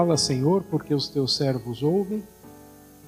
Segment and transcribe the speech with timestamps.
[0.00, 2.24] Fala, Senhor, porque os teus servos ouvem,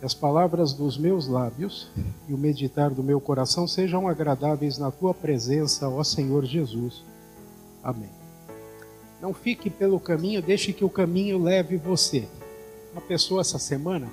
[0.03, 1.91] e as palavras dos meus lábios
[2.29, 7.03] e o meditar do meu coração sejam agradáveis na tua presença, ó Senhor Jesus.
[7.83, 8.11] Amém.
[9.23, 12.29] Não fique pelo caminho, deixe que o caminho leve você.
[12.93, 14.07] Uma pessoa essa semana,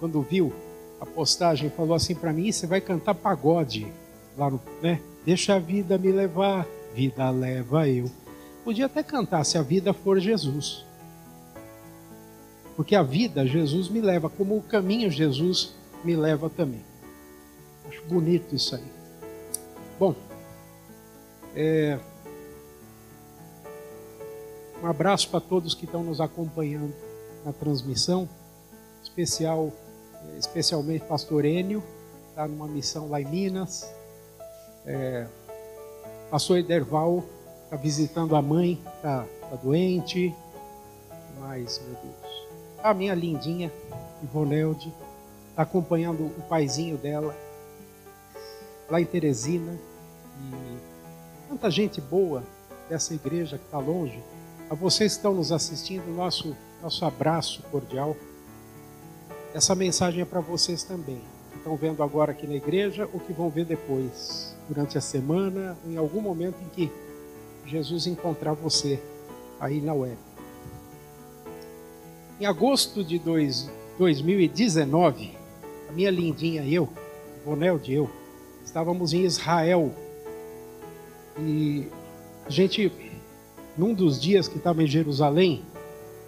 [0.00, 0.50] quando viu
[0.98, 3.86] a postagem, falou assim para mim: você vai cantar pagode
[4.34, 4.98] lá no, né?
[5.26, 8.10] Deixa a vida me levar, vida leva eu.
[8.64, 10.86] Podia até cantar se a vida for Jesus.
[12.76, 15.74] Porque a vida Jesus me leva, como o caminho Jesus
[16.04, 16.84] me leva também.
[17.88, 18.84] Acho bonito isso aí.
[19.98, 20.14] Bom,
[21.54, 21.98] é,
[24.82, 26.92] um abraço para todos que estão nos acompanhando
[27.44, 28.28] na transmissão,
[29.02, 29.72] especial,
[30.38, 31.82] especialmente Pastor Enio,
[32.30, 33.88] está numa missão lá em Minas.
[34.84, 35.26] É,
[36.30, 37.24] Pastor Ederval
[37.64, 40.34] está visitando a mãe, está tá doente.
[41.38, 42.23] Mais, meu Deus
[42.84, 43.72] a minha lindinha
[44.22, 44.92] Ivonelde
[45.48, 47.34] está acompanhando o paizinho dela
[48.90, 49.72] lá em Teresina.
[50.38, 52.44] E tanta gente boa
[52.86, 54.22] dessa igreja que está longe.
[54.68, 58.14] A vocês que estão nos assistindo, nosso, nosso abraço cordial.
[59.54, 63.32] Essa mensagem é para vocês também, que estão vendo agora aqui na igreja ou que
[63.32, 66.92] vão ver depois, durante a semana, em algum momento em que
[67.64, 69.02] Jesus encontrar você
[69.58, 70.33] aí na web.
[72.40, 75.36] Em agosto de dois, 2019,
[75.88, 76.88] a minha lindinha e eu,
[77.44, 78.10] Bonel e eu,
[78.64, 79.94] estávamos em Israel.
[81.38, 81.86] E
[82.44, 82.90] a gente,
[83.78, 85.62] num dos dias que estava em Jerusalém,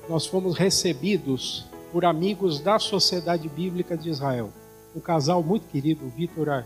[0.09, 4.53] nós fomos recebidos por amigos da Sociedade Bíblica de Israel.
[4.95, 6.65] Um casal muito querido, o Vitor, a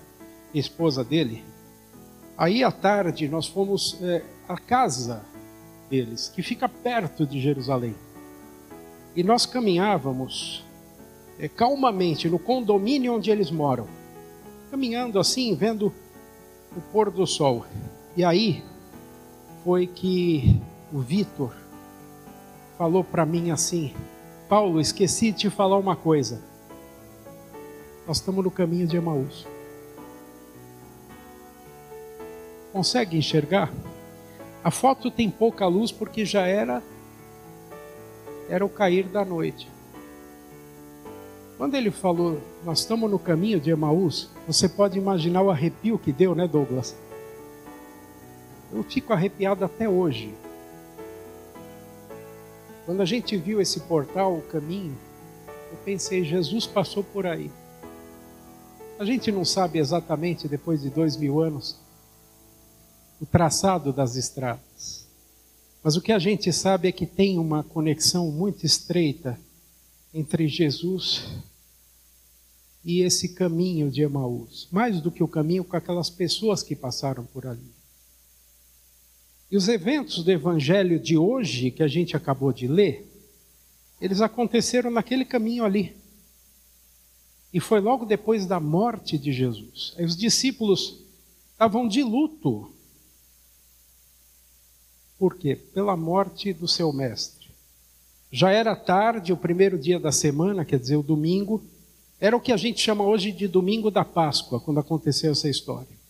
[0.52, 1.42] esposa dele.
[2.36, 5.22] Aí à tarde nós fomos é, à casa
[5.89, 7.95] deles, que fica perto de Jerusalém.
[9.14, 10.64] E nós caminhávamos
[11.38, 13.86] é, calmamente no condomínio onde eles moram,
[14.70, 15.92] caminhando assim, vendo
[16.76, 17.66] o pôr do sol.
[18.16, 18.62] E aí
[19.64, 20.60] foi que
[20.92, 21.54] o Vitor
[22.78, 23.94] falou para mim assim:
[24.48, 26.42] Paulo, esqueci de te falar uma coisa.
[28.06, 29.46] Nós estamos no caminho de Emaús.
[32.72, 33.72] Consegue enxergar?
[34.62, 36.82] A foto tem pouca luz porque já era
[38.50, 39.70] era o cair da noite.
[41.56, 46.12] Quando ele falou, nós estamos no caminho de Emaús, você pode imaginar o arrepio que
[46.12, 46.96] deu, né, Douglas?
[48.72, 50.34] Eu fico arrepiado até hoje.
[52.84, 54.96] Quando a gente viu esse portal, o caminho,
[55.70, 57.50] eu pensei, Jesus passou por aí.
[58.98, 61.78] A gente não sabe exatamente, depois de dois mil anos,
[63.20, 65.09] o traçado das estradas.
[65.83, 69.39] Mas o que a gente sabe é que tem uma conexão muito estreita
[70.13, 71.24] entre Jesus
[72.85, 77.24] e esse caminho de Emaús, mais do que o caminho com aquelas pessoas que passaram
[77.24, 77.73] por ali.
[79.51, 83.07] E os eventos do evangelho de hoje, que a gente acabou de ler,
[84.01, 85.95] eles aconteceram naquele caminho ali.
[87.52, 89.92] E foi logo depois da morte de Jesus.
[89.96, 91.01] Aí os discípulos
[91.52, 92.73] estavam de luto
[95.20, 95.55] por quê?
[95.55, 97.51] Pela morte do seu mestre.
[98.33, 101.63] Já era tarde, o primeiro dia da semana, quer dizer, o domingo,
[102.19, 106.01] era o que a gente chama hoje de domingo da Páscoa, quando aconteceu essa história.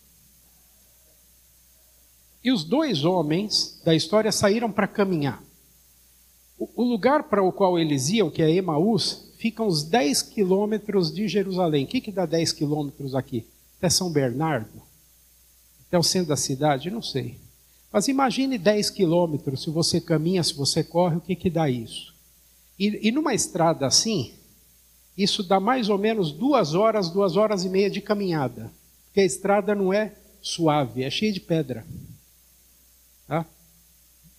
[2.41, 5.43] E os dois homens da história saíram para caminhar.
[6.57, 11.27] O lugar para o qual eles iam, que é Emaús, fica uns 10 quilômetros de
[11.27, 11.83] Jerusalém.
[11.83, 13.45] O que, que dá 10 quilômetros aqui?
[13.77, 14.81] Até São Bernardo?
[15.87, 16.89] Até o centro da cidade?
[16.89, 17.37] Não sei.
[17.91, 22.13] Mas imagine 10 quilômetros, se você caminha, se você corre, o que, que dá isso?
[22.79, 24.33] E, e numa estrada assim,
[25.17, 28.71] isso dá mais ou menos duas horas, duas horas e meia de caminhada.
[29.05, 31.85] Porque a estrada não é suave, é cheia de pedra.
[33.27, 33.45] Tá?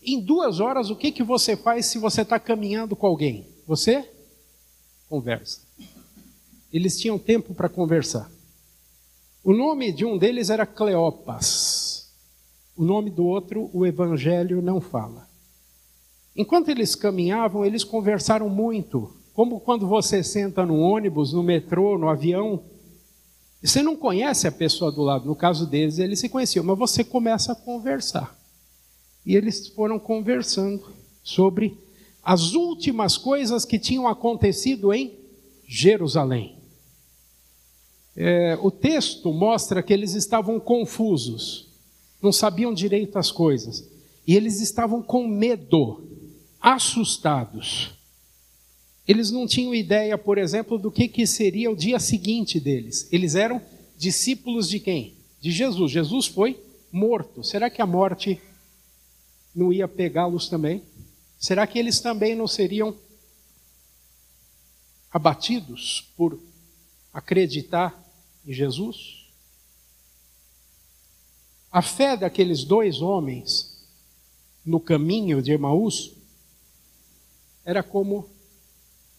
[0.03, 3.47] Em duas horas, o que, que você faz se você está caminhando com alguém?
[3.67, 4.09] Você
[5.09, 5.61] conversa.
[6.73, 8.31] Eles tinham tempo para conversar.
[9.45, 11.92] O nome de um deles era Cleopas.
[12.77, 15.29] O nome do outro, o Evangelho não fala.
[16.35, 19.15] Enquanto eles caminhavam, eles conversaram muito.
[19.35, 22.63] Como quando você senta no ônibus, no metrô, no avião,
[23.63, 25.27] você não conhece a pessoa do lado.
[25.27, 28.37] No caso deles, eles se conheciam, mas você começa a conversar.
[29.25, 30.83] E eles foram conversando
[31.23, 31.79] sobre
[32.23, 35.19] as últimas coisas que tinham acontecido em
[35.67, 36.57] Jerusalém.
[38.17, 41.72] É, o texto mostra que eles estavam confusos
[42.23, 43.87] não sabiam direito as coisas.
[44.27, 46.07] E eles estavam com medo,
[46.61, 47.91] assustados.
[49.07, 53.09] Eles não tinham ideia, por exemplo, do que, que seria o dia seguinte deles.
[53.11, 53.61] Eles eram
[53.99, 55.15] discípulos de quem?
[55.41, 55.91] De Jesus.
[55.91, 56.59] Jesus foi
[56.93, 57.43] morto.
[57.43, 58.41] Será que a morte
[59.55, 60.83] não ia pegá-los também?
[61.39, 62.97] Será que eles também não seriam
[65.11, 66.39] abatidos por
[67.13, 68.01] acreditar
[68.47, 69.22] em Jesus?
[71.73, 73.73] A fé daqueles dois homens
[74.65, 76.13] no caminho de Emaús
[77.65, 78.29] era como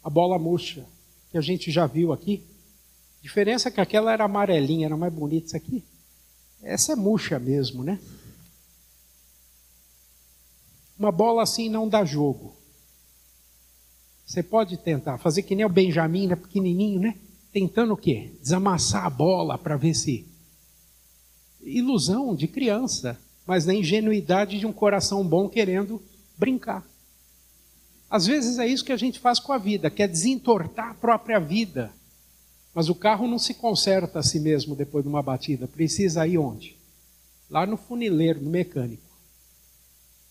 [0.04, 0.86] a bola murcha,
[1.32, 2.46] que a gente já viu aqui.
[3.20, 5.48] A diferença é que aquela era amarelinha, era mais bonita.
[5.48, 5.84] Isso aqui,
[6.62, 8.00] essa é murcha mesmo, né?
[11.00, 12.56] Uma bola assim não dá jogo.
[14.26, 17.18] Você pode tentar fazer que nem o Benjamin, né, pequenininho, né?
[17.52, 18.32] Tentando o quê?
[18.42, 20.33] Desamassar a bola para ver se.
[21.66, 26.02] Ilusão de criança, mas na ingenuidade de um coração bom querendo
[26.38, 26.84] brincar.
[28.10, 31.40] Às vezes é isso que a gente faz com a vida, quer desentortar a própria
[31.40, 31.92] vida.
[32.74, 35.68] Mas o carro não se conserta a si mesmo depois de uma batida.
[35.68, 36.76] Precisa ir onde?
[37.50, 39.04] Lá no funileiro, no mecânico.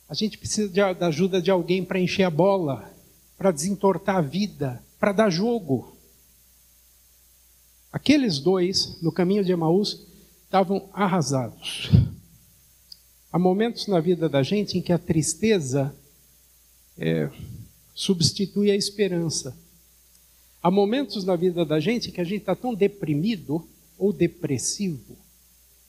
[0.08, 2.92] A gente precisa de, da ajuda de alguém para encher a bola,
[3.38, 5.96] para desentortar a vida, para dar jogo.
[7.92, 10.06] Aqueles dois, no caminho de Emaús,
[10.52, 11.88] estavam arrasados.
[13.32, 15.96] Há momentos na vida da gente em que a tristeza
[16.98, 17.30] é,
[17.94, 19.56] substitui a esperança.
[20.62, 23.66] Há momentos na vida da gente que a gente está tão deprimido
[23.96, 25.16] ou depressivo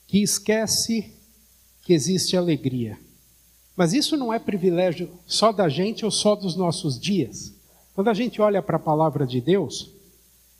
[0.06, 1.12] que esquece
[1.82, 2.98] que existe alegria.
[3.76, 7.52] Mas isso não é privilégio só da gente ou só dos nossos dias.
[7.94, 9.90] Quando a gente olha para a palavra de Deus,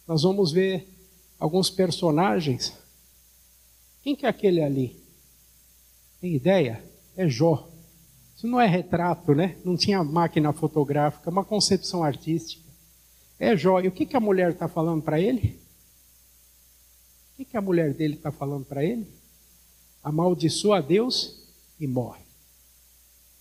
[0.06, 0.86] nós vamos ver
[1.40, 2.83] alguns personagens.
[4.04, 5.02] Quem que é aquele ali?
[6.20, 6.84] Tem ideia?
[7.16, 7.70] É Jó.
[8.36, 9.56] Isso não é retrato, né?
[9.64, 12.62] Não tinha máquina fotográfica, é uma concepção artística.
[13.38, 13.88] É jóia.
[13.88, 15.58] O que, que a mulher está falando para ele?
[17.32, 19.06] O que, que a mulher dele está falando para ele?
[20.02, 21.42] Amaldiçoa a Deus
[21.80, 22.22] e morre.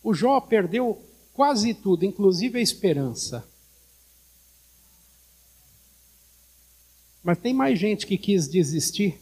[0.01, 3.45] O Jó perdeu quase tudo, inclusive a esperança.
[7.21, 9.19] Mas tem mais gente que quis desistir.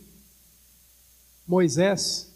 [1.51, 2.31] Moisés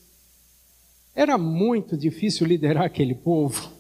[1.16, 3.72] era muito difícil liderar aquele povo.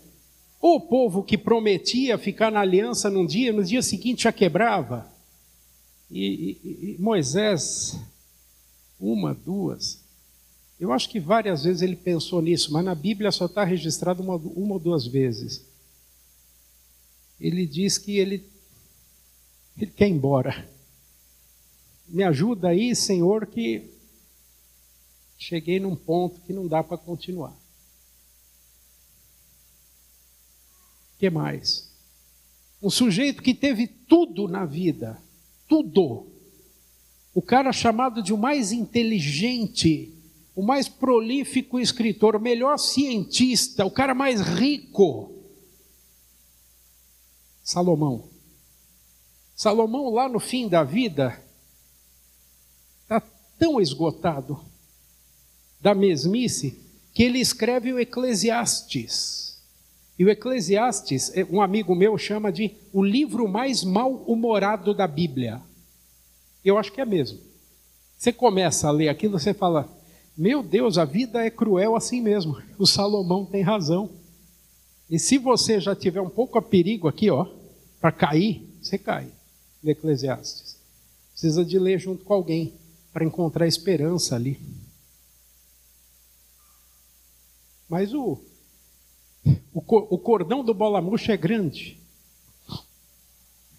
[0.61, 5.11] O povo que prometia ficar na aliança num dia, no dia seguinte já quebrava.
[6.09, 7.99] E, e, e Moisés,
[8.97, 10.01] uma, duas,
[10.79, 14.35] eu acho que várias vezes ele pensou nisso, mas na Bíblia só está registrado uma,
[14.35, 15.65] uma ou duas vezes.
[17.39, 18.43] Ele diz que ele,
[19.77, 20.67] ele quer ir embora.
[22.07, 23.94] Me ajuda aí, Senhor, que
[25.37, 27.51] cheguei num ponto que não dá para continuar.
[31.13, 31.91] O que mais?
[32.81, 35.21] Um sujeito que teve tudo na vida,
[35.67, 36.27] tudo.
[37.33, 40.13] O cara chamado de o mais inteligente,
[40.55, 45.33] o mais prolífico escritor, o melhor cientista, o cara mais rico.
[47.63, 48.29] Salomão.
[49.55, 51.41] Salomão, lá no fim da vida,
[53.03, 53.21] está
[53.57, 54.75] tão esgotado
[55.79, 56.79] da mesmice
[57.13, 59.58] que ele escreve o Eclesiastes.
[60.17, 65.62] E o Eclesiastes, é, um amigo meu chama de o livro mais mal-humorado da Bíblia.
[66.63, 67.39] Eu acho que é mesmo.
[68.17, 69.89] Você começa a ler aquilo, você fala:
[70.38, 72.62] Meu Deus, a vida é cruel assim mesmo.
[72.77, 74.10] O Salomão tem razão.
[75.10, 77.46] E se você já tiver um pouco a perigo aqui, ó,
[78.01, 79.27] para cair, você cai
[79.84, 80.77] no Eclesiastes.
[81.32, 82.74] Precisa de ler junto com alguém
[83.13, 84.60] para encontrar esperança ali.
[87.88, 88.42] Mas o,
[89.74, 89.80] o,
[90.15, 92.00] o cordão do bola murcha é grande.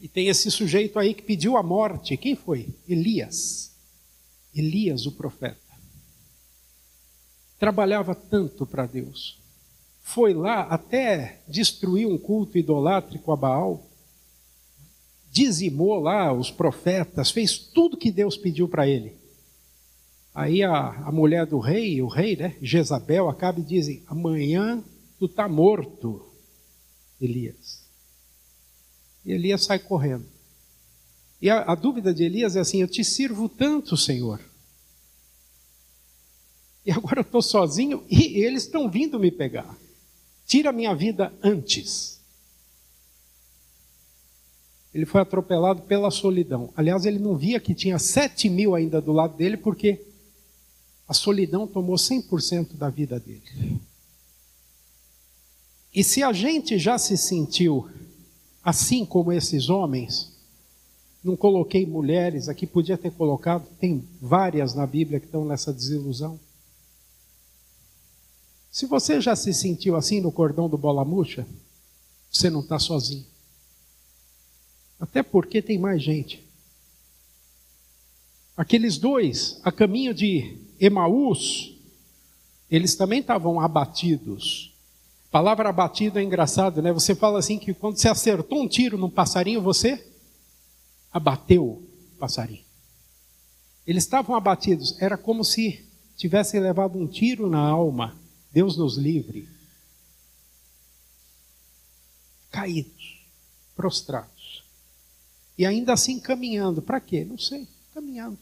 [0.00, 2.16] E tem esse sujeito aí que pediu a morte.
[2.16, 2.68] Quem foi?
[2.86, 3.74] Elias.
[4.54, 5.60] Elias, o profeta.
[7.58, 9.38] Trabalhava tanto para Deus.
[10.02, 13.84] Foi lá até destruir um culto idolátrico a Baal.
[15.32, 19.16] Dizimou lá os profetas, fez tudo que Deus pediu para ele.
[20.36, 24.84] Aí a, a mulher do rei, o rei, né, Jezabel, acaba e dizem: amanhã
[25.18, 26.30] tu está morto,
[27.18, 27.82] Elias.
[29.24, 30.26] E Elias sai correndo.
[31.40, 34.38] E a, a dúvida de Elias é assim: eu te sirvo tanto, Senhor.
[36.84, 39.74] E agora eu estou sozinho e eles estão vindo me pegar.
[40.46, 42.20] Tira a minha vida antes.
[44.92, 46.74] Ele foi atropelado pela solidão.
[46.76, 50.14] Aliás, ele não via que tinha sete mil ainda do lado dele, porque
[51.08, 53.80] a solidão tomou 100% da vida dele.
[55.94, 57.88] E se a gente já se sentiu
[58.62, 60.34] assim como esses homens,
[61.26, 66.38] Não coloquei mulheres, aqui podia ter colocado, tem várias na Bíblia que estão nessa desilusão.
[68.70, 71.44] Se você já se sentiu assim no cordão do bola murcha,
[72.30, 73.26] você não está sozinho.
[75.00, 76.46] Até porque tem mais gente.
[78.56, 81.76] Aqueles dois, a caminho de Emaús,
[82.70, 84.72] eles também estavam abatidos.
[85.28, 86.92] A palavra abatido é engraçado, né?
[86.92, 90.04] Você fala assim que quando você acertou um tiro num passarinho, você
[91.12, 92.64] abateu o passarinho.
[93.86, 98.16] Eles estavam abatidos, era como se tivessem levado um tiro na alma.
[98.50, 99.48] Deus nos livre.
[102.50, 103.20] Caídos,
[103.76, 104.64] prostrados.
[105.58, 106.82] E ainda assim caminhando.
[106.82, 107.24] Para quê?
[107.24, 107.68] Não sei.
[107.94, 108.38] Caminhando.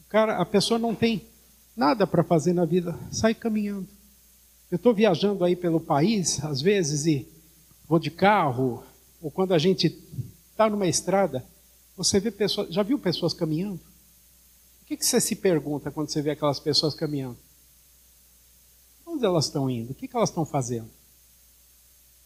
[0.00, 1.24] O cara, a pessoa não tem
[1.76, 3.88] nada para fazer na vida, sai caminhando.
[4.70, 7.28] Eu estou viajando aí pelo país, às vezes, e
[7.86, 8.82] vou de carro,
[9.20, 9.86] ou quando a gente
[10.50, 11.44] está numa estrada,
[11.96, 12.72] você vê pessoas.
[12.72, 13.80] Já viu pessoas caminhando?
[14.82, 17.38] O que, que você se pergunta quando você vê aquelas pessoas caminhando?
[19.06, 19.92] Onde elas estão indo?
[19.92, 20.90] O que, que elas estão fazendo?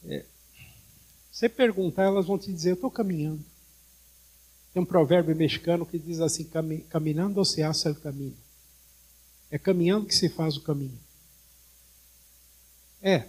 [0.05, 0.25] É,
[1.31, 3.45] você perguntar, elas vão te dizer: Eu estou caminhando.
[4.73, 6.49] Tem um provérbio mexicano que diz assim:
[6.89, 8.37] Caminhando se hace el camino.
[9.51, 10.99] É caminhando que se faz o caminho.
[13.01, 13.29] É,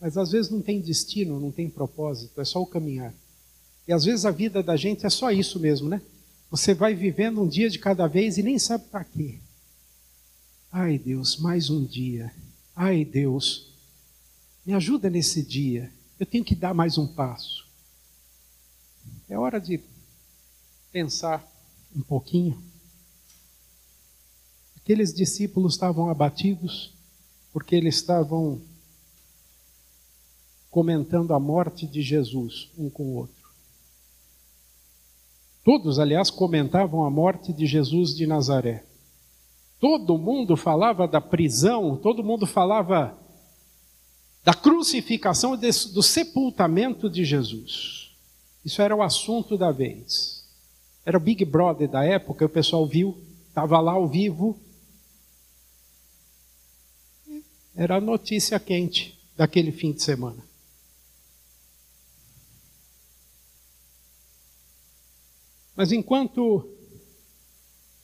[0.00, 3.14] mas às vezes não tem destino, não tem propósito, é só o caminhar.
[3.86, 6.00] E às vezes a vida da gente é só isso mesmo, né?
[6.50, 9.38] Você vai vivendo um dia de cada vez e nem sabe para quê.
[10.72, 12.32] Ai Deus, mais um dia.
[12.74, 13.72] Ai Deus,
[14.64, 15.92] me ajuda nesse dia.
[16.18, 17.66] Eu tenho que dar mais um passo.
[19.28, 19.80] É hora de
[20.92, 21.46] pensar
[21.94, 22.62] um pouquinho.
[24.90, 26.92] Aqueles discípulos estavam abatidos
[27.52, 28.60] porque eles estavam
[30.68, 33.48] comentando a morte de Jesus um com o outro.
[35.64, 38.84] Todos, aliás, comentavam a morte de Jesus de Nazaré.
[39.78, 43.16] Todo mundo falava da prisão, todo mundo falava
[44.42, 48.10] da crucificação do sepultamento de Jesus.
[48.64, 50.44] Isso era o assunto da vez.
[51.06, 53.16] Era o Big Brother da época, o pessoal viu,
[53.50, 54.58] estava lá ao vivo,
[57.80, 60.44] Era a notícia quente daquele fim de semana.
[65.74, 66.76] Mas enquanto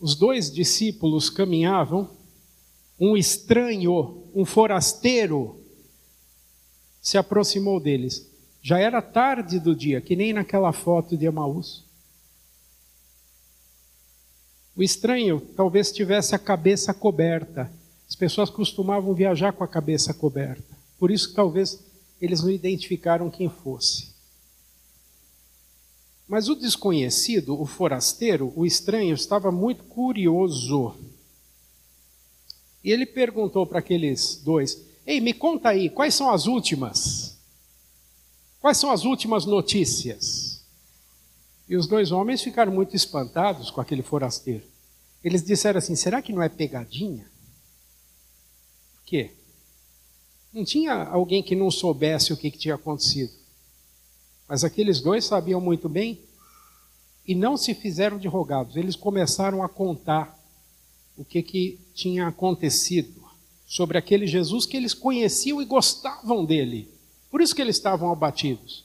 [0.00, 2.09] os dois discípulos caminhavam,
[2.99, 5.62] um estranho, um forasteiro,
[7.02, 8.26] se aproximou deles.
[8.62, 11.85] Já era tarde do dia, que nem naquela foto de Emaús.
[14.75, 17.71] O estranho talvez tivesse a cabeça coberta
[18.08, 20.76] as pessoas costumavam viajar com a cabeça coberta.
[20.98, 21.78] Por isso talvez
[22.20, 24.14] eles não identificaram quem fosse.
[26.28, 30.94] Mas o desconhecido, o forasteiro, o estranho, estava muito curioso.
[32.82, 37.36] E ele perguntou para aqueles dois: Ei, me conta aí, quais são as últimas?
[38.60, 40.64] Quais são as últimas notícias?
[41.68, 44.64] E os dois homens ficaram muito espantados com aquele forasteiro.
[45.22, 47.30] Eles disseram assim: será que não é pegadinha?
[49.06, 49.30] Quê?
[50.52, 53.32] Não tinha alguém que não soubesse o que, que tinha acontecido.
[54.48, 56.20] Mas aqueles dois sabiam muito bem
[57.26, 58.76] e não se fizeram de rogados.
[58.76, 60.38] Eles começaram a contar
[61.16, 63.25] o que, que tinha acontecido
[63.66, 66.88] sobre aquele Jesus que eles conheciam e gostavam dele.
[67.30, 68.84] Por isso que eles estavam abatidos.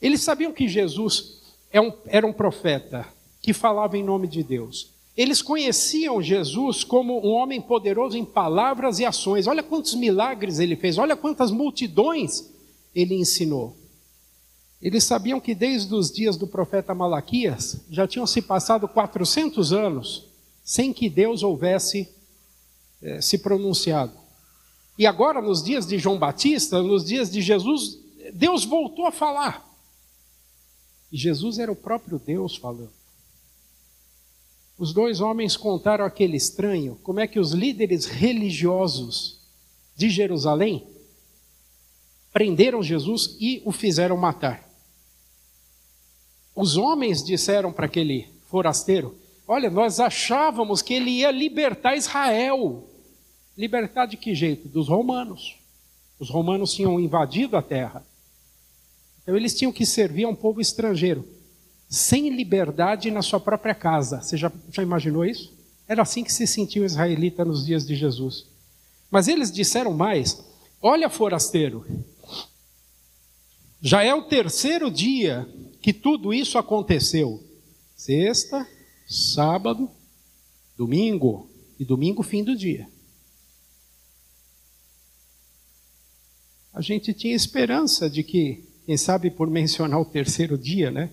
[0.00, 3.06] Eles sabiam que Jesus é era um profeta
[3.42, 4.93] que falava em nome de Deus.
[5.16, 9.46] Eles conheciam Jesus como um homem poderoso em palavras e ações.
[9.46, 12.50] Olha quantos milagres ele fez, olha quantas multidões
[12.94, 13.76] ele ensinou.
[14.82, 20.26] Eles sabiam que desde os dias do profeta Malaquias já tinham se passado 400 anos
[20.64, 22.08] sem que Deus houvesse
[23.00, 24.12] eh, se pronunciado.
[24.98, 27.98] E agora, nos dias de João Batista, nos dias de Jesus,
[28.32, 29.64] Deus voltou a falar.
[31.10, 33.03] E Jesus era o próprio Deus falando.
[34.76, 39.40] Os dois homens contaram aquele estranho como é que os líderes religiosos
[39.96, 40.86] de Jerusalém
[42.32, 44.68] prenderam Jesus e o fizeram matar.
[46.54, 49.16] Os homens disseram para aquele forasteiro:
[49.46, 52.88] Olha, nós achávamos que ele ia libertar Israel.
[53.56, 54.68] Libertar de que jeito?
[54.68, 55.56] Dos romanos.
[56.18, 58.04] Os romanos tinham invadido a terra.
[59.22, 61.26] Então eles tinham que servir a um povo estrangeiro
[61.94, 64.20] sem liberdade na sua própria casa.
[64.20, 65.52] Você já, já imaginou isso?
[65.86, 68.46] Era assim que se sentia o israelita nos dias de Jesus.
[69.10, 70.42] Mas eles disseram mais:
[70.82, 71.86] Olha, forasteiro,
[73.80, 75.48] já é o terceiro dia
[75.80, 77.42] que tudo isso aconteceu.
[77.94, 78.66] Sexta,
[79.06, 79.88] sábado,
[80.76, 81.48] domingo
[81.78, 82.88] e domingo fim do dia.
[86.72, 91.10] A gente tinha esperança de que, quem sabe por mencionar o terceiro dia, né?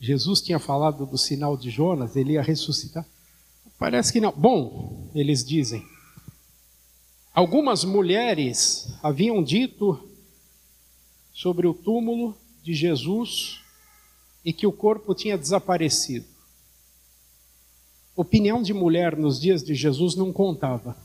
[0.00, 3.06] Jesus tinha falado do sinal de Jonas, ele ia ressuscitar.
[3.78, 4.32] Parece que não.
[4.32, 5.84] Bom, eles dizem.
[7.34, 9.98] Algumas mulheres haviam dito
[11.32, 13.60] sobre o túmulo de Jesus
[14.44, 16.26] e que o corpo tinha desaparecido.
[18.16, 20.96] Opinião de mulher nos dias de Jesus não contava.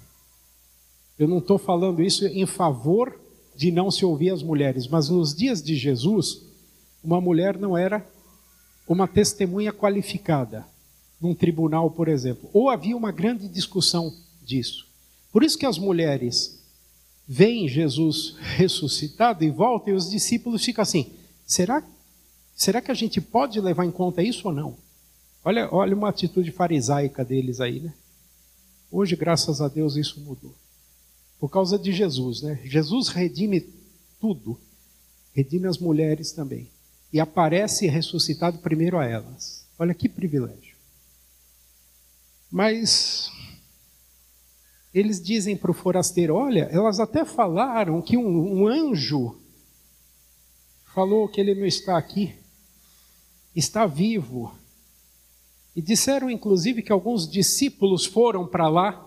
[1.18, 3.18] Eu não estou falando isso em favor
[3.56, 6.42] de não se ouvir as mulheres, mas nos dias de Jesus,
[7.02, 8.06] uma mulher não era
[8.88, 10.66] uma testemunha qualificada
[11.20, 12.50] num tribunal, por exemplo.
[12.54, 14.14] Ou havia uma grande discussão
[14.44, 14.88] disso.
[15.32, 16.60] Por isso que as mulheres
[17.28, 21.12] veem Jesus ressuscitado e voltam e os discípulos ficam assim:
[21.46, 21.84] será,
[22.56, 24.78] será que a gente pode levar em conta isso ou não?
[25.44, 27.94] Olha, olha uma atitude farisaica deles aí, né?
[28.92, 30.54] Hoje, graças a Deus, isso mudou.
[31.40, 32.60] Por causa de Jesus, né?
[32.64, 33.68] Jesus redime
[34.20, 34.58] tudo,
[35.34, 36.68] redime as mulheres também.
[37.12, 39.66] E aparece ressuscitado primeiro a elas.
[39.78, 40.76] Olha que privilégio.
[42.52, 43.32] Mas
[44.94, 49.38] eles dizem para o forasteiro: olha, elas até falaram que um, um anjo
[50.94, 52.34] falou que ele não está aqui,
[53.54, 54.56] está vivo.
[55.76, 59.06] E disseram, inclusive, que alguns discípulos foram para lá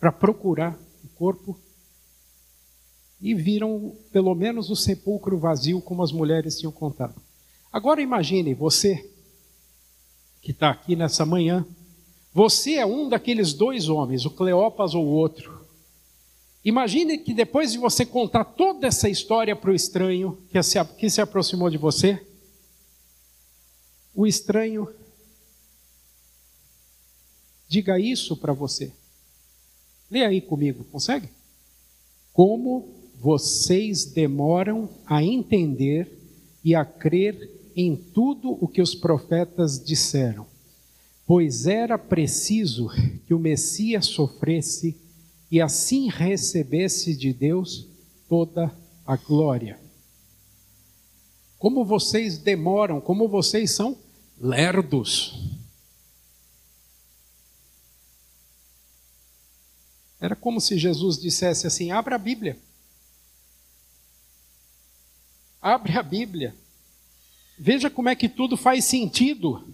[0.00, 1.56] para procurar o corpo
[3.22, 7.14] e viram pelo menos o sepulcro vazio, como as mulheres tinham contado.
[7.72, 9.08] Agora imagine você
[10.42, 11.64] que está aqui nessa manhã,
[12.34, 15.64] você é um daqueles dois homens, o Cleopas ou o outro.
[16.64, 21.08] Imagine que depois de você contar toda essa história para o estranho que se, que
[21.08, 22.20] se aproximou de você,
[24.12, 24.88] o estranho
[27.68, 28.92] diga isso para você.
[30.10, 31.28] Lê aí comigo, consegue?
[32.32, 36.10] Como vocês demoram a entender
[36.64, 40.44] e a crer em tudo o que os profetas disseram,
[41.24, 42.88] pois era preciso
[43.24, 45.00] que o Messias sofresse
[45.52, 47.86] e assim recebesse de Deus
[48.28, 49.78] toda a glória.
[51.60, 53.96] Como vocês demoram, como vocês são
[54.36, 55.60] lerdos.
[60.20, 62.58] Era como se Jesus dissesse assim: abra a Bíblia.
[65.62, 66.56] Abre a Bíblia.
[67.56, 69.64] Veja como é que tudo faz sentido.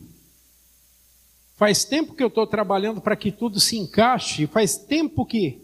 [1.57, 5.61] Faz tempo que eu estou trabalhando para que tudo se encaixe, faz tempo que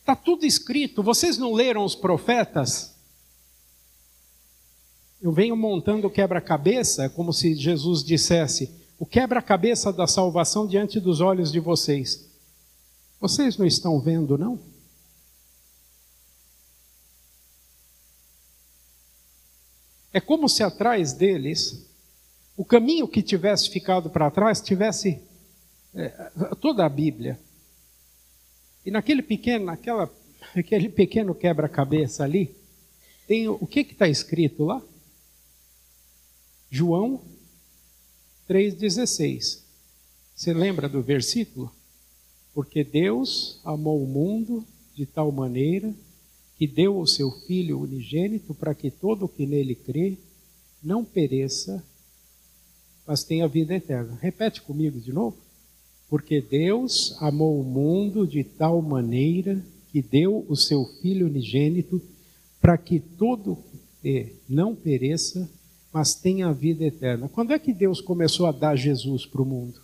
[0.00, 1.02] está tudo escrito.
[1.02, 2.94] Vocês não leram os profetas?
[5.20, 11.20] Eu venho montando o quebra-cabeça, como se Jesus dissesse: o quebra-cabeça da salvação diante dos
[11.20, 12.28] olhos de vocês.
[13.20, 14.58] Vocês não estão vendo, não?
[20.14, 21.90] É como se atrás deles,
[22.56, 25.20] o caminho que tivesse ficado para trás tivesse
[25.92, 26.08] é,
[26.60, 27.36] toda a Bíblia.
[28.86, 30.08] E naquele pequeno, naquela,
[30.54, 32.54] aquele pequeno quebra-cabeça ali,
[33.26, 34.80] tem o que está escrito lá?
[36.70, 37.20] João
[38.48, 39.64] 3,16.
[40.32, 41.74] Você lembra do versículo?
[42.54, 45.92] Porque Deus amou o mundo de tal maneira
[46.56, 50.16] que deu o seu Filho unigênito para que todo o que nele crê
[50.82, 51.84] não pereça,
[53.06, 54.18] mas tenha vida eterna.
[54.20, 55.36] Repete comigo de novo.
[56.08, 62.00] Porque Deus amou o mundo de tal maneira que deu o seu Filho unigênito
[62.60, 63.58] para que todo
[64.00, 65.50] que não pereça,
[65.92, 67.28] mas tenha vida eterna.
[67.28, 69.80] Quando é que Deus começou a dar Jesus para o mundo?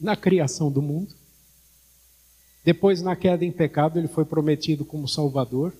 [0.00, 1.14] Na criação do mundo.
[2.64, 5.72] Depois, na queda em pecado, ele foi prometido como Salvador.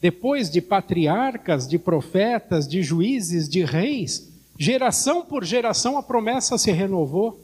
[0.00, 6.72] Depois de patriarcas, de profetas, de juízes, de reis, geração por geração a promessa se
[6.72, 7.40] renovou.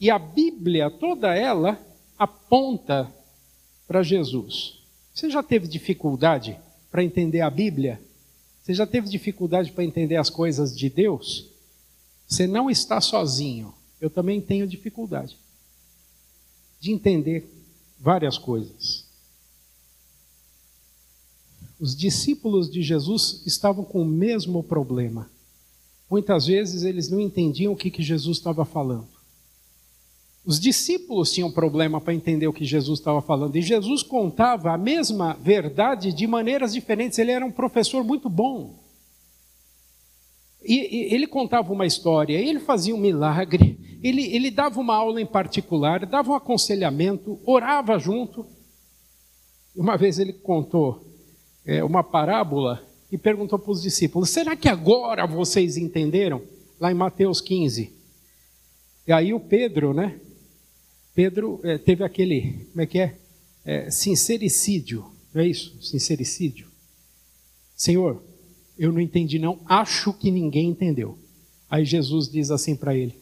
[0.00, 1.78] E a Bíblia, toda ela,
[2.18, 3.12] aponta
[3.86, 4.78] para Jesus.
[5.14, 6.58] Você já teve dificuldade
[6.90, 8.00] para entender a Bíblia?
[8.62, 11.48] Você já teve dificuldade para entender as coisas de Deus?
[12.26, 13.74] Você não está sozinho.
[14.00, 15.36] Eu também tenho dificuldade
[16.80, 17.48] de entender
[17.98, 19.06] várias coisas.
[21.78, 25.30] Os discípulos de Jesus estavam com o mesmo problema.
[26.10, 29.18] Muitas vezes eles não entendiam o que, que Jesus estava falando.
[30.44, 33.54] Os discípulos tinham problema para entender o que Jesus estava falando.
[33.54, 37.18] E Jesus contava a mesma verdade de maneiras diferentes.
[37.18, 38.74] Ele era um professor muito bom.
[40.62, 45.20] E, e ele contava uma história, ele fazia um milagre, ele, ele dava uma aula
[45.20, 48.46] em particular, dava um aconselhamento, orava junto.
[49.74, 51.04] Uma vez ele contou
[51.64, 56.42] é, uma parábola e perguntou para os discípulos: será que agora vocês entenderam?
[56.80, 57.92] Lá em Mateus 15.
[59.06, 60.20] E aí o Pedro, né?
[61.14, 63.18] Pedro é, teve aquele, como é que é?
[63.64, 63.90] é?
[63.90, 65.76] Sincericídio, não é isso?
[65.82, 66.68] Sincericídio.
[67.74, 68.22] Senhor,
[68.78, 71.18] eu não entendi não, acho que ninguém entendeu.
[71.68, 73.14] Aí Jesus diz assim para ele: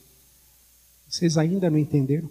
[1.08, 2.30] Vocês ainda não entenderam?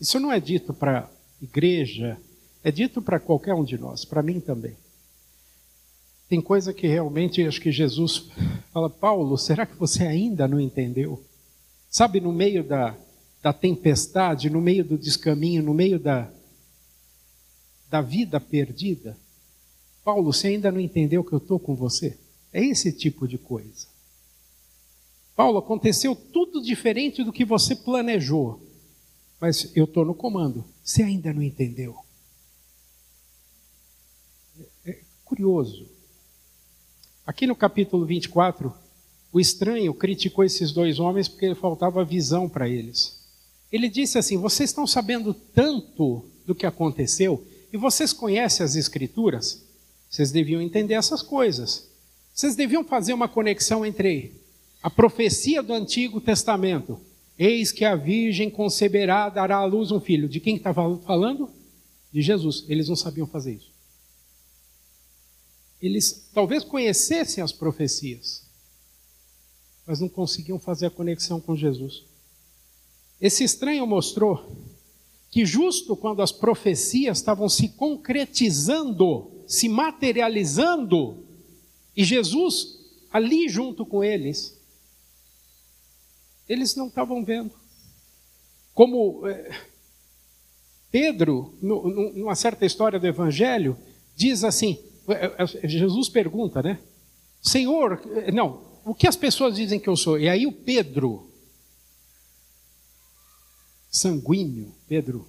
[0.00, 1.08] Isso não é dito para
[1.40, 2.18] igreja,
[2.64, 4.76] é dito para qualquer um de nós, para mim também.
[6.28, 8.30] Tem coisa que realmente acho que Jesus
[8.72, 11.22] fala, Paulo, será que você ainda não entendeu?
[11.88, 12.96] Sabe, no meio da,
[13.42, 16.32] da tempestade, no meio do descaminho, no meio da,
[17.90, 19.16] da vida perdida.
[20.02, 22.18] Paulo, você ainda não entendeu que eu estou com você?
[22.52, 23.91] É esse tipo de coisa.
[25.34, 28.60] Paulo, aconteceu tudo diferente do que você planejou,
[29.40, 30.64] mas eu estou no comando.
[30.84, 31.96] Você ainda não entendeu?
[34.84, 35.88] É curioso.
[37.26, 38.74] Aqui no capítulo 24,
[39.32, 43.18] o estranho criticou esses dois homens porque faltava visão para eles.
[43.70, 49.62] Ele disse assim: Vocês estão sabendo tanto do que aconteceu e vocês conhecem as Escrituras?
[50.10, 51.88] Vocês deviam entender essas coisas.
[52.34, 54.41] Vocês deviam fazer uma conexão entre
[54.82, 57.00] a profecia do Antigo Testamento.
[57.38, 60.28] Eis que a Virgem conceberá, dará à luz um filho.
[60.28, 61.48] De quem estava falando?
[62.12, 62.64] De Jesus.
[62.68, 63.70] Eles não sabiam fazer isso.
[65.80, 68.42] Eles talvez conhecessem as profecias,
[69.86, 72.04] mas não conseguiam fazer a conexão com Jesus.
[73.20, 74.56] Esse estranho mostrou
[75.30, 81.24] que justo quando as profecias estavam se concretizando, se materializando,
[81.96, 82.78] e Jesus
[83.10, 84.61] ali junto com eles,
[86.52, 87.50] eles não estavam vendo.
[88.74, 89.50] Como é,
[90.90, 93.76] Pedro, no, numa certa história do Evangelho,
[94.14, 96.78] diz assim: é, é, Jesus pergunta, né?
[97.40, 98.00] Senhor,
[98.32, 100.18] não, o que as pessoas dizem que eu sou?
[100.18, 101.30] E aí o Pedro,
[103.90, 105.28] sanguíneo, Pedro.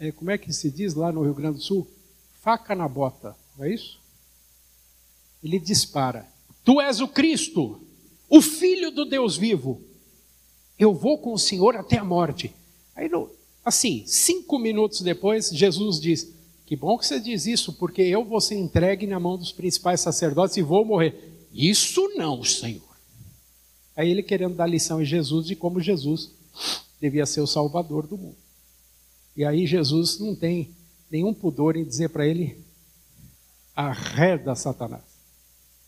[0.00, 1.88] É, como é que se diz lá no Rio Grande do Sul?
[2.40, 4.00] Faca na bota, não é isso?
[5.42, 6.28] Ele dispara:
[6.64, 7.87] Tu és o Cristo,
[8.28, 9.80] o Filho do Deus vivo.
[10.78, 12.54] Eu vou com o Senhor até a morte.
[12.94, 13.10] Aí,
[13.64, 16.32] assim, cinco minutos depois, Jesus diz:
[16.66, 20.00] Que bom que você diz isso, porque eu vou ser entregue na mão dos principais
[20.00, 21.46] sacerdotes e vou morrer.
[21.52, 22.82] Isso não, Senhor.
[23.96, 26.30] Aí ele querendo dar lição em Jesus de como Jesus
[27.00, 28.36] devia ser o salvador do mundo.
[29.36, 30.70] E aí Jesus não tem
[31.10, 32.58] nenhum pudor em dizer para ele:
[33.74, 35.02] arreda Satanás.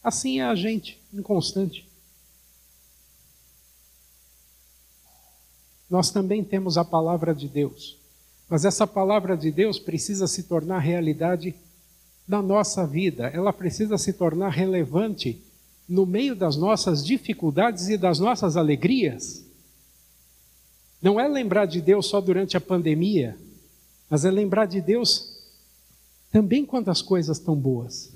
[0.02, 1.89] Assim é a gente, inconstante.
[5.90, 7.98] Nós também temos a palavra de Deus,
[8.48, 11.54] mas essa palavra de Deus precisa se tornar realidade
[12.28, 15.42] na nossa vida, ela precisa se tornar relevante
[15.88, 19.44] no meio das nossas dificuldades e das nossas alegrias.
[21.02, 23.36] Não é lembrar de Deus só durante a pandemia,
[24.08, 25.36] mas é lembrar de Deus
[26.30, 28.12] também quando as coisas estão boas.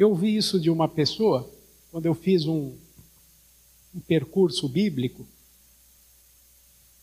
[0.00, 1.46] Eu ouvi isso de uma pessoa
[1.90, 2.74] quando eu fiz um,
[3.94, 5.26] um percurso bíblico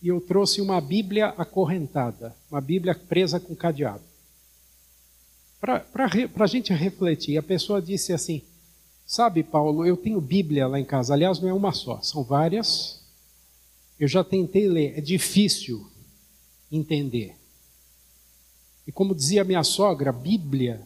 [0.02, 4.02] e eu trouxe uma Bíblia acorrentada, uma Bíblia presa com cadeado.
[5.62, 5.86] Para
[6.40, 8.42] a gente refletir, a pessoa disse assim:
[9.06, 11.14] Sabe, Paulo, eu tenho Bíblia lá em casa.
[11.14, 13.00] Aliás, não é uma só, são várias.
[14.00, 15.88] Eu já tentei ler, é difícil
[16.72, 17.36] entender.
[18.88, 20.82] E como dizia minha sogra, Bíblia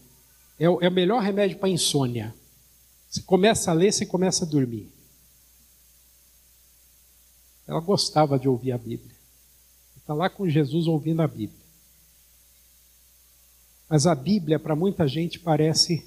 [0.62, 2.36] é o, é o melhor remédio para insônia.
[3.10, 4.91] Você começa a ler, você começa a dormir.
[7.65, 9.15] Ela gostava de ouvir a Bíblia.
[9.97, 11.60] Está lá com Jesus ouvindo a Bíblia.
[13.89, 16.06] Mas a Bíblia, para muita gente, parece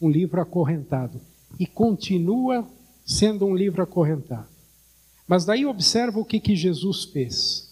[0.00, 1.20] um livro acorrentado.
[1.56, 2.68] E continua
[3.06, 4.48] sendo um livro acorrentado.
[5.24, 7.67] Mas daí observa o que, que Jesus fez.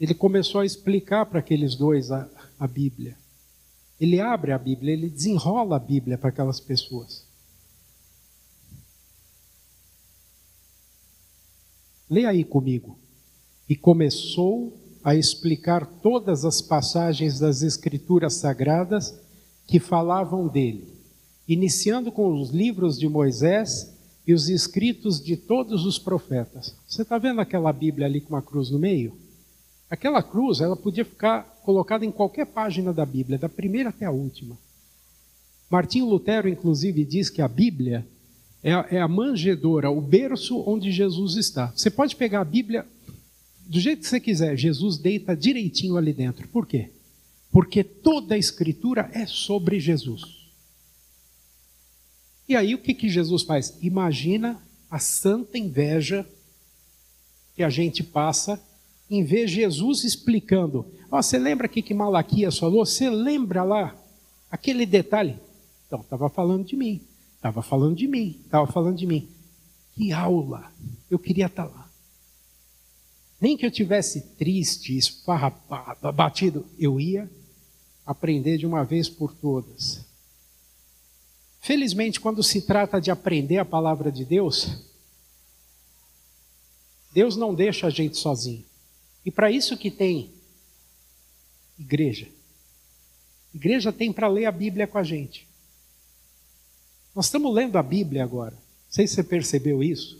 [0.00, 3.16] Ele começou a explicar para aqueles dois a, a Bíblia.
[4.00, 7.22] Ele abre a Bíblia, ele desenrola a Bíblia para aquelas pessoas.
[12.08, 12.98] Leia aí comigo.
[13.68, 19.14] E começou a explicar todas as passagens das Escrituras Sagradas
[19.66, 20.98] que falavam dele.
[21.46, 23.92] iniciando com os livros de Moisés
[24.24, 26.76] e os escritos de todos os profetas.
[26.86, 29.12] Você está vendo aquela Bíblia ali com uma cruz no meio?
[29.90, 34.10] Aquela cruz, ela podia ficar colocada em qualquer página da Bíblia, da primeira até a
[34.10, 34.56] última.
[35.68, 38.06] Martinho Lutero, inclusive, diz que a Bíblia
[38.62, 41.72] é a, é a manjedora, o berço onde Jesus está.
[41.74, 42.86] Você pode pegar a Bíblia
[43.66, 46.48] do jeito que você quiser, Jesus deita direitinho ali dentro.
[46.48, 46.90] Por quê?
[47.52, 50.22] Porque toda a Escritura é sobre Jesus.
[52.48, 53.78] E aí o que, que Jesus faz?
[53.80, 56.26] Imagina a santa inveja
[57.54, 58.60] que a gente passa
[59.10, 60.86] em ver Jesus explicando.
[61.10, 62.86] Oh, você lembra aqui que Malaquias falou?
[62.86, 63.96] Você lembra lá
[64.50, 65.36] aquele detalhe?
[65.86, 67.02] Então, estava falando de mim,
[67.34, 69.28] estava falando de mim, estava falando de mim.
[69.96, 70.72] Que aula!
[71.10, 71.90] Eu queria estar tá lá.
[73.40, 77.28] Nem que eu tivesse triste, esfarrapado, abatido, eu ia
[78.06, 80.04] aprender de uma vez por todas.
[81.60, 84.84] Felizmente, quando se trata de aprender a palavra de Deus,
[87.12, 88.69] Deus não deixa a gente sozinho.
[89.24, 90.30] E para isso que tem
[91.78, 92.28] igreja.
[93.54, 95.46] Igreja tem para ler a Bíblia com a gente.
[97.14, 98.52] Nós estamos lendo a Bíblia agora.
[98.54, 100.18] Não sei se você percebeu isso.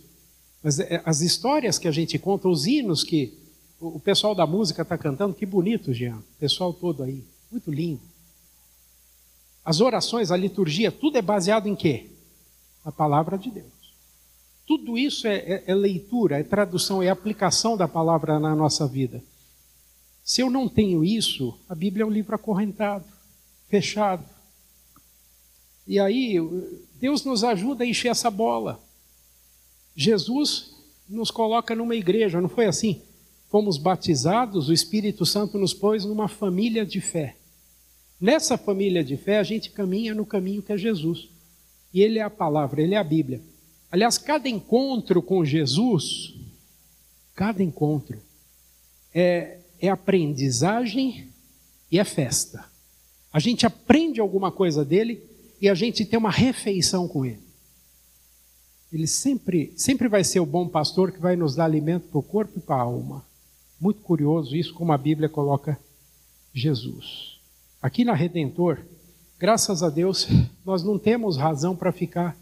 [0.61, 3.37] Mas é, as histórias que a gente conta, os hinos que
[3.79, 6.17] o pessoal da música está cantando, que bonito, Jean.
[6.17, 7.23] O pessoal todo aí.
[7.49, 8.01] Muito lindo.
[9.63, 12.07] As orações, a liturgia, tudo é baseado em quê?
[12.85, 13.80] Na palavra de Deus.
[14.71, 19.21] Tudo isso é, é, é, leitura, é tradução, é aplicação da palavra na nossa vida.
[20.23, 23.03] Se eu não tenho isso, a Bíblia é um livro acorrentado,
[23.67, 24.23] fechado.
[25.85, 26.37] E aí,
[27.01, 28.81] Deus nos ajuda a encher essa bola.
[29.93, 30.73] Jesus
[31.09, 33.01] nos coloca numa igreja, não foi assim?
[33.49, 37.35] Fomos batizados, o Espírito Santo nos pôs numa família de fé.
[38.21, 41.27] Nessa família de fé, a gente caminha no caminho que é Jesus.
[41.93, 43.50] E Ele é a palavra, Ele é a Bíblia.
[43.91, 46.33] Aliás, cada encontro com Jesus,
[47.35, 48.17] cada encontro,
[49.13, 51.27] é, é aprendizagem
[51.91, 52.63] e é festa.
[53.33, 55.21] A gente aprende alguma coisa dele
[55.59, 57.41] e a gente tem uma refeição com ele.
[58.91, 62.23] Ele sempre, sempre vai ser o bom pastor que vai nos dar alimento para o
[62.23, 63.25] corpo e para a alma.
[63.79, 65.79] Muito curioso isso, como a Bíblia coloca
[66.53, 67.39] Jesus.
[67.81, 68.79] Aqui na Redentor,
[69.39, 70.27] graças a Deus,
[70.65, 72.37] nós não temos razão para ficar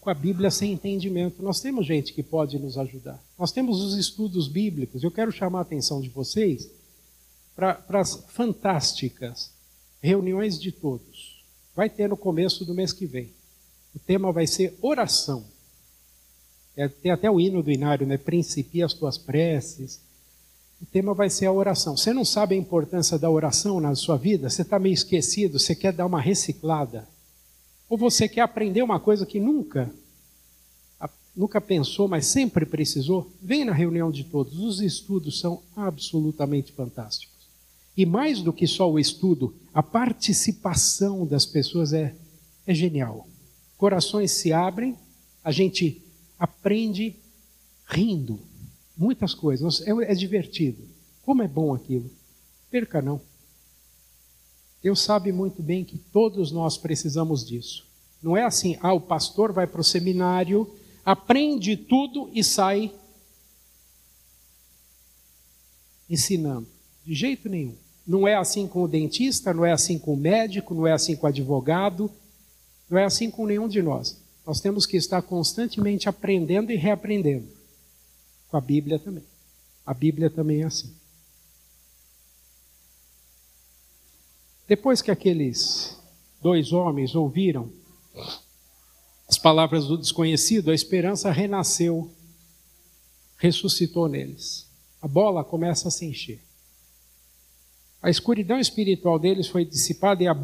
[0.00, 1.42] com a Bíblia sem entendimento.
[1.42, 3.22] Nós temos gente que pode nos ajudar.
[3.38, 5.02] Nós temos os estudos bíblicos.
[5.02, 6.70] Eu quero chamar a atenção de vocês
[7.54, 9.50] para as fantásticas
[10.02, 11.44] reuniões de todos.
[11.74, 13.30] Vai ter no começo do mês que vem.
[13.94, 15.44] O tema vai ser oração.
[16.76, 18.16] É, tem até o hino do Inário, né?
[18.16, 20.00] Principia as tuas preces
[20.80, 21.96] o tema vai ser a oração.
[21.96, 24.48] Você não sabe a importância da oração na sua vida?
[24.48, 25.58] Você está meio esquecido?
[25.58, 27.06] Você quer dar uma reciclada?
[27.90, 29.92] Ou você quer aprender uma coisa que nunca,
[31.34, 33.28] nunca pensou, mas sempre precisou?
[33.42, 34.56] Vem na reunião de todos.
[34.60, 37.48] Os estudos são absolutamente fantásticos.
[37.96, 42.14] E mais do que só o estudo, a participação das pessoas é,
[42.64, 43.26] é genial.
[43.76, 44.96] Corações se abrem,
[45.42, 46.00] a gente
[46.38, 47.16] aprende
[47.88, 48.38] rindo
[48.96, 49.80] muitas coisas.
[49.80, 50.80] É, é divertido.
[51.22, 52.08] Como é bom aquilo.
[52.70, 53.20] Perca não.
[54.82, 57.86] Deus sabe muito bem que todos nós precisamos disso.
[58.22, 60.68] Não é assim, ah, o pastor vai para o seminário,
[61.04, 62.92] aprende tudo e sai
[66.08, 66.66] ensinando.
[67.04, 67.74] De jeito nenhum.
[68.06, 71.14] Não é assim com o dentista, não é assim com o médico, não é assim
[71.14, 72.10] com o advogado,
[72.88, 74.18] não é assim com nenhum de nós.
[74.46, 77.46] Nós temos que estar constantemente aprendendo e reaprendendo
[78.48, 79.22] com a Bíblia também.
[79.86, 80.92] A Bíblia também é assim.
[84.70, 85.98] Depois que aqueles
[86.40, 87.72] dois homens ouviram
[89.28, 92.08] as palavras do desconhecido, a esperança renasceu,
[93.36, 94.70] ressuscitou neles.
[95.02, 96.40] A bola começa a se encher.
[98.00, 100.36] A escuridão espiritual deles foi dissipada e a,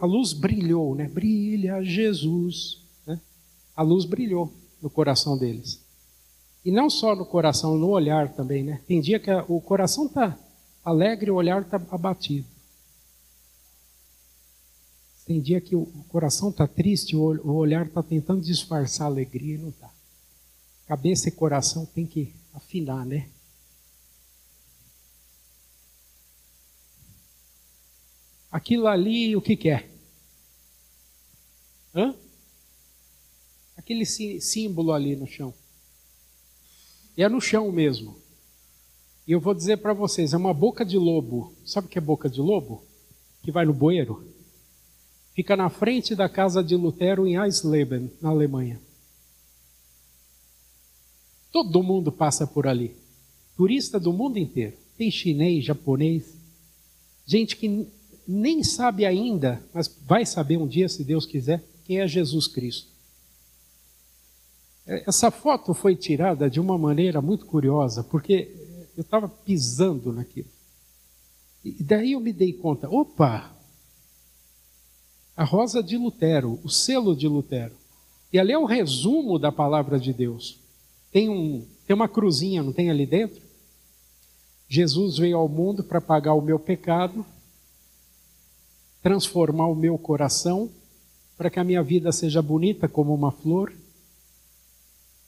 [0.00, 1.06] a luz brilhou, né?
[1.06, 2.80] Brilha Jesus.
[3.06, 3.20] Né?
[3.76, 5.84] A luz brilhou no coração deles.
[6.64, 8.80] E não só no coração, no olhar também, né?
[8.86, 10.38] Tem dia que o coração está
[10.82, 12.53] alegre o olhar está abatido.
[15.26, 19.58] Tem dia que o coração está triste, o olhar está tentando disfarçar a alegria e
[19.58, 19.90] não está.
[20.86, 23.30] Cabeça e coração tem que afinar, né?
[28.50, 29.88] Aquilo ali, o que, que é?
[31.94, 32.14] Hã?
[33.76, 35.54] Aquele símbolo ali no chão.
[37.16, 38.16] E é no chão mesmo.
[39.26, 41.54] E eu vou dizer para vocês, é uma boca de lobo.
[41.64, 42.84] Sabe o que é boca de lobo?
[43.42, 44.33] Que vai no bueiro.
[45.34, 48.80] Fica na frente da casa de Lutero em Eisleben, na Alemanha.
[51.50, 52.94] Todo mundo passa por ali.
[53.56, 54.76] Turista do mundo inteiro.
[54.96, 56.36] Tem chinês, japonês,
[57.26, 57.88] gente que
[58.26, 62.88] nem sabe ainda, mas vai saber um dia, se Deus quiser, quem é Jesus Cristo.
[64.86, 68.54] É, essa foto foi tirada de uma maneira muito curiosa, porque
[68.96, 70.48] eu estava pisando naquilo.
[71.64, 73.53] E daí eu me dei conta: opa,
[75.36, 77.74] a rosa de Lutero, o selo de Lutero.
[78.32, 80.58] E ali é o resumo da palavra de Deus.
[81.10, 83.42] Tem, um, tem uma cruzinha, não tem ali dentro?
[84.68, 87.24] Jesus veio ao mundo para pagar o meu pecado,
[89.02, 90.70] transformar o meu coração,
[91.36, 93.72] para que a minha vida seja bonita como uma flor,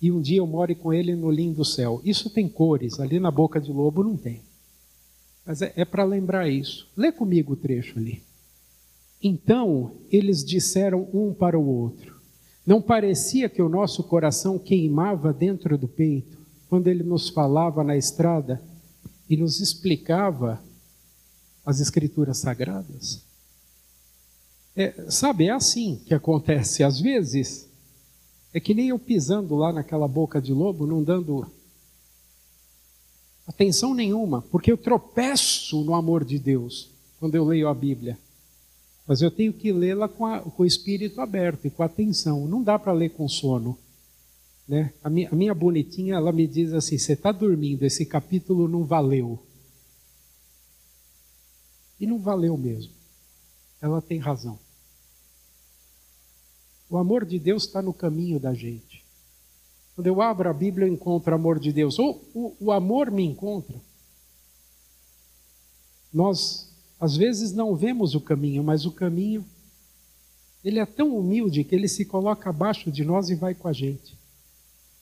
[0.00, 2.00] e um dia eu more com ele no lindo céu.
[2.04, 4.42] Isso tem cores, ali na boca de lobo não tem.
[5.44, 6.88] Mas é, é para lembrar isso.
[6.96, 8.22] Lê comigo o trecho ali.
[9.22, 12.16] Então eles disseram um para o outro:
[12.66, 17.96] Não parecia que o nosso coração queimava dentro do peito quando ele nos falava na
[17.96, 18.62] estrada
[19.28, 20.62] e nos explicava
[21.64, 23.24] as Escrituras Sagradas?
[24.76, 26.84] É, sabe, é assim que acontece.
[26.84, 27.66] Às vezes,
[28.52, 31.50] é que nem eu pisando lá naquela boca de lobo, não dando
[33.46, 38.18] atenção nenhuma, porque eu tropeço no amor de Deus quando eu leio a Bíblia.
[39.06, 42.48] Mas eu tenho que lê-la com, com, o espírito aberto e com atenção.
[42.48, 43.78] Não dá para ler com sono.
[44.66, 44.92] Né?
[45.02, 48.84] A, minha, a minha bonitinha, ela me diz assim: você está dormindo, esse capítulo não
[48.84, 49.40] valeu.
[52.00, 52.92] E não valeu mesmo.
[53.80, 54.58] Ela tem razão.
[56.90, 59.04] O amor de Deus está no caminho da gente.
[59.94, 61.98] Quando eu abro a Bíblia, eu encontro o amor de Deus.
[61.98, 63.80] Ou o, o amor me encontra.
[66.12, 66.65] Nós
[66.98, 69.44] às vezes não vemos o caminho, mas o caminho,
[70.64, 73.72] ele é tão humilde que ele se coloca abaixo de nós e vai com a
[73.72, 74.16] gente.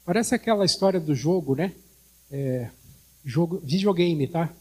[0.05, 1.73] Parece aquela história do jogo, né?
[2.31, 2.69] É,
[3.25, 4.53] jogo, videogame, tá?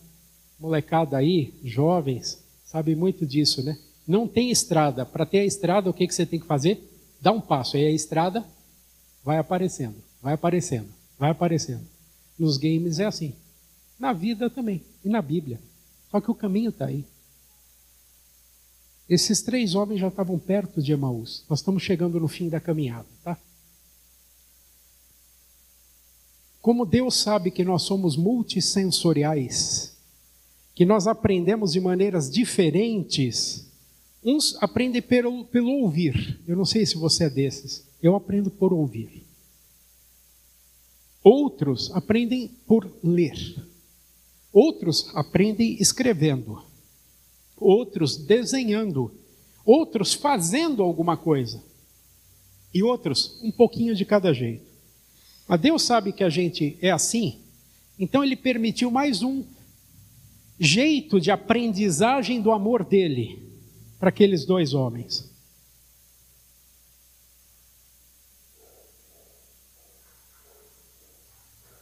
[0.60, 3.78] Molecada aí, jovens, sabe muito disso, né?
[4.08, 5.06] Não tem estrada.
[5.06, 6.90] Para ter a estrada, o que, que você tem que fazer?
[7.20, 7.76] Dá um passo.
[7.76, 8.46] Aí a estrada
[9.24, 11.86] vai aparecendo, vai aparecendo, vai aparecendo.
[12.38, 13.34] Nos games é assim.
[14.00, 14.82] Na vida também.
[15.04, 15.60] E na Bíblia.
[16.10, 17.06] Só que o caminho está aí.
[19.10, 21.44] Esses três homens já estavam perto de Emaús.
[21.50, 23.38] Nós estamos chegando no fim da caminhada, tá?
[26.62, 29.98] Como Deus sabe que nós somos multissensoriais,
[30.74, 33.70] que nós aprendemos de maneiras diferentes,
[34.24, 36.40] uns aprendem pelo, pelo ouvir.
[36.48, 37.86] Eu não sei se você é desses.
[38.02, 39.26] Eu aprendo por ouvir.
[41.22, 43.38] Outros aprendem por ler.
[44.54, 46.64] Outros aprendem escrevendo
[47.64, 49.12] outros desenhando,
[49.66, 51.64] outros fazendo alguma coisa,
[52.74, 54.66] e outros um pouquinho de cada jeito.
[55.48, 57.40] Mas Deus sabe que a gente é assim,
[57.98, 59.44] então Ele permitiu mais um
[60.60, 63.42] jeito de aprendizagem do amor dele
[64.00, 65.32] para aqueles dois homens.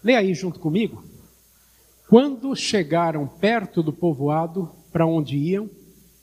[0.03, 1.03] Lê aí junto comigo.
[2.07, 5.69] Quando chegaram perto do povoado, para onde iam,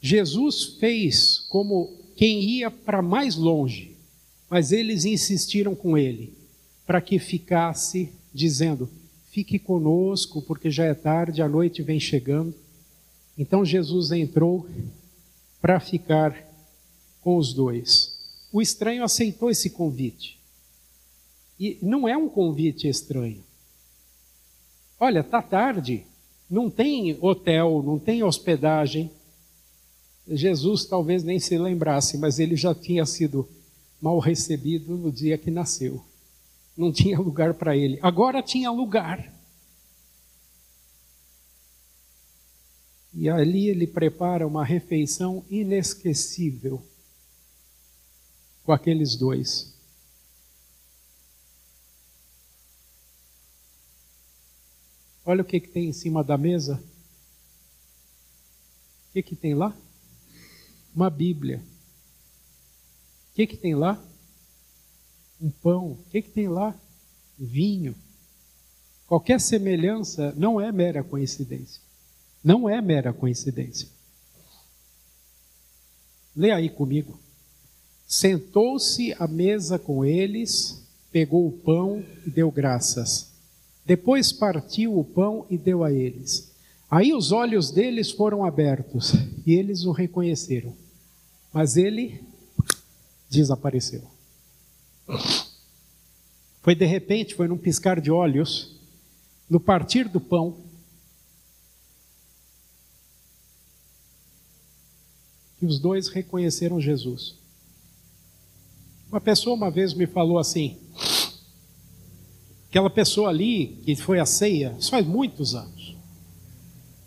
[0.00, 3.96] Jesus fez como quem ia para mais longe,
[4.48, 6.32] mas eles insistiram com ele
[6.86, 8.88] para que ficasse, dizendo:
[9.30, 12.54] Fique conosco, porque já é tarde, a noite vem chegando.
[13.36, 14.66] Então Jesus entrou
[15.60, 16.34] para ficar
[17.20, 18.16] com os dois.
[18.52, 20.38] O estranho aceitou esse convite.
[21.60, 23.44] E não é um convite estranho.
[24.98, 26.04] Olha, tá tarde,
[26.48, 29.10] não tem hotel, não tem hospedagem.
[30.26, 33.48] Jesus talvez nem se lembrasse, mas ele já tinha sido
[34.00, 36.02] mal recebido no dia que nasceu.
[36.76, 37.98] Não tinha lugar para ele.
[38.02, 39.34] Agora tinha lugar.
[43.12, 46.82] E ali ele prepara uma refeição inesquecível
[48.62, 49.77] com aqueles dois.
[55.28, 56.82] Olha o que, que tem em cima da mesa.
[59.10, 59.76] O que, que tem lá?
[60.96, 61.62] Uma Bíblia.
[63.30, 64.02] O que, que tem lá?
[65.38, 65.92] Um pão.
[65.92, 66.74] O que, que tem lá?
[67.38, 67.94] Vinho.
[69.06, 71.82] Qualquer semelhança não é mera coincidência.
[72.42, 73.86] Não é mera coincidência.
[76.34, 77.20] Lê aí comigo.
[78.06, 83.27] Sentou-se à mesa com eles, pegou o pão e deu graças
[83.88, 86.54] depois partiu o pão e deu a eles.
[86.90, 89.14] Aí os olhos deles foram abertos
[89.46, 90.76] e eles o reconheceram.
[91.50, 92.22] Mas ele
[93.30, 94.02] desapareceu.
[96.60, 98.76] Foi de repente, foi num piscar de olhos,
[99.48, 100.58] no partir do pão,
[105.58, 107.36] que os dois reconheceram Jesus.
[109.10, 110.78] Uma pessoa uma vez me falou assim:
[112.68, 115.96] aquela pessoa ali que foi a ceia, isso faz muitos anos.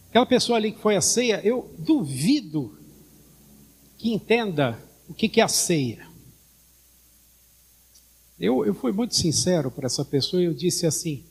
[0.09, 2.77] Aquela pessoa ali que foi a ceia, eu duvido
[3.97, 6.07] que entenda o que é a ceia.
[8.39, 11.23] Eu, eu fui muito sincero para essa pessoa e eu disse assim: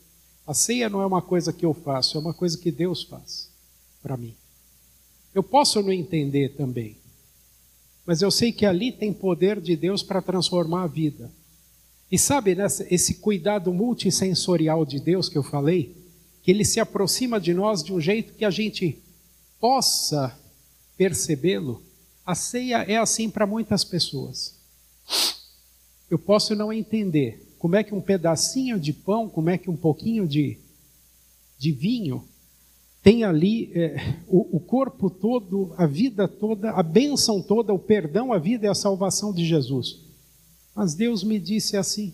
[0.47, 3.51] a ceia não é uma coisa que eu faço, é uma coisa que Deus faz
[4.01, 4.33] para mim.
[5.35, 6.97] Eu posso não entender também,
[8.05, 11.29] mas eu sei que ali tem poder de Deus para transformar a vida.
[12.11, 15.95] E sabe, nessa, esse cuidado multissensorial de Deus que eu falei,
[16.43, 18.97] que ele se aproxima de nós de um jeito que a gente
[19.59, 20.37] possa
[20.97, 21.81] percebê-lo,
[22.25, 24.61] a ceia é assim para muitas pessoas
[26.11, 29.77] eu posso não entender como é que um pedacinho de pão, como é que um
[29.77, 30.57] pouquinho de,
[31.57, 32.27] de vinho
[33.01, 38.33] tem ali é, o, o corpo todo, a vida toda, a bênção toda, o perdão,
[38.33, 40.01] a vida e a salvação de Jesus.
[40.75, 42.13] Mas Deus me disse assim.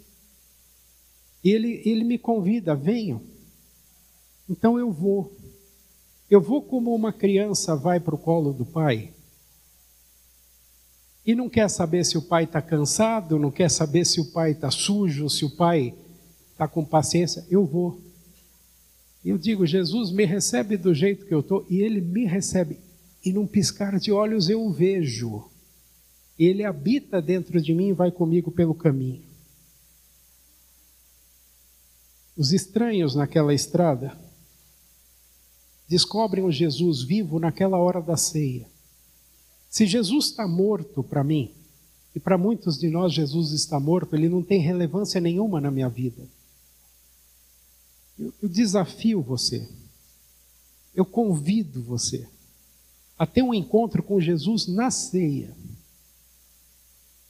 [1.43, 3.21] Ele, ele me convida, venham.
[4.49, 5.35] Então eu vou.
[6.29, 9.13] Eu vou como uma criança vai para o colo do pai
[11.27, 14.51] e não quer saber se o pai está cansado, não quer saber se o pai
[14.51, 15.93] está sujo, se o pai
[16.53, 17.99] está com paciência, eu vou.
[19.25, 22.79] Eu digo, Jesus me recebe do jeito que eu estou, e ele me recebe.
[23.25, 25.43] E num piscar de olhos eu o vejo.
[26.37, 29.23] Ele habita dentro de mim e vai comigo pelo caminho.
[32.35, 34.15] Os estranhos naquela estrada
[35.87, 38.69] descobrem o Jesus vivo naquela hora da ceia.
[39.69, 41.51] Se Jesus está morto para mim,
[42.15, 45.87] e para muitos de nós Jesus está morto, ele não tem relevância nenhuma na minha
[45.87, 46.27] vida.
[48.17, 49.67] Eu, eu desafio você,
[50.95, 52.27] eu convido você
[53.17, 55.55] a ter um encontro com Jesus na ceia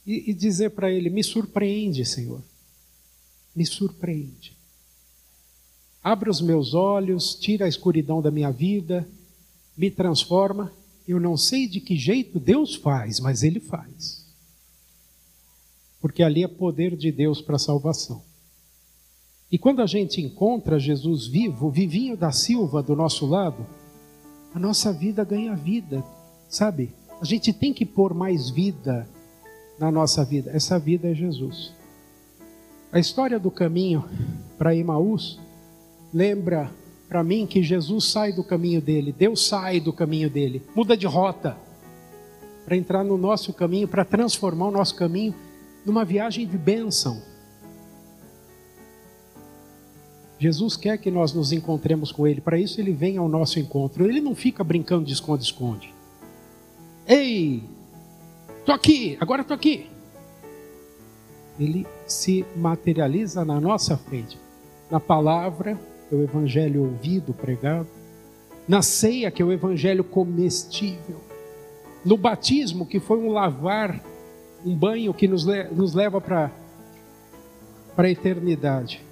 [0.08, 2.42] e, e dizer para ele: Me surpreende, Senhor,
[3.54, 4.56] me surpreende.
[6.02, 9.06] Abre os meus olhos, tira a escuridão da minha vida,
[9.76, 10.72] me transforma
[11.08, 14.26] eu não sei de que jeito Deus faz, mas Ele faz.
[16.02, 18.22] Porque ali é poder de Deus para a salvação.
[19.50, 23.66] E quando a gente encontra Jesus vivo, vivinho da Silva do nosso lado,
[24.54, 26.04] a nossa vida ganha vida,
[26.46, 26.92] sabe?
[27.22, 29.08] A gente tem que pôr mais vida
[29.78, 30.50] na nossa vida.
[30.52, 31.72] Essa vida é Jesus.
[32.92, 34.04] A história do caminho
[34.56, 35.38] para Emaús
[36.12, 36.70] lembra
[37.08, 41.06] para mim que Jesus sai do caminho dele, Deus sai do caminho dele, muda de
[41.06, 41.56] rota
[42.64, 45.34] para entrar no nosso caminho, para transformar o nosso caminho
[45.86, 47.22] numa viagem de bênção.
[50.38, 54.04] Jesus quer que nós nos encontremos com Ele, para isso Ele vem ao nosso encontro.
[54.04, 55.92] Ele não fica brincando de esconde-esconde.
[57.06, 57.64] Ei,
[58.68, 59.88] tô aqui, agora tô aqui.
[61.58, 64.38] Ele se materializa na nossa frente,
[64.90, 65.74] na palavra,
[66.06, 67.88] que é o evangelho ouvido, pregado,
[68.68, 71.18] na ceia, que é o evangelho comestível,
[72.04, 74.04] no batismo, que foi um lavar,
[74.62, 76.52] um banho que nos, nos leva para
[77.96, 79.02] a eternidade.